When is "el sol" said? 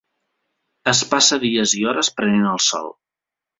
2.55-2.93